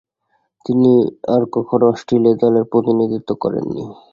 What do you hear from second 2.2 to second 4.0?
দলের প্রতিনিধিত্ব করেননি।